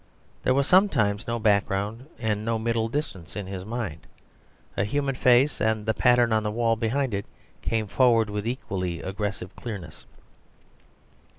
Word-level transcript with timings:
There 0.41 0.55
was 0.55 0.65
sometimes 0.65 1.27
no 1.27 1.37
background 1.37 2.07
and 2.17 2.43
no 2.43 2.57
middle 2.57 2.89
distance 2.89 3.35
in 3.35 3.45
his 3.45 3.63
mind. 3.63 4.07
A 4.75 4.83
human 4.83 5.13
face 5.13 5.61
and 5.61 5.85
the 5.85 5.93
pattern 5.93 6.33
on 6.33 6.41
the 6.41 6.49
wall 6.49 6.75
behind 6.75 7.13
it 7.13 7.27
came 7.61 7.85
forward 7.85 8.27
with 8.27 8.47
equally 8.47 8.99
aggressive 9.03 9.55
clearness. 9.55 10.05